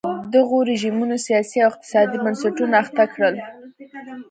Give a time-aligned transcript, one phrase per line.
[0.33, 3.35] دغو رژیمونو سیاسي او اقتصادي بنسټونه اخته کړل.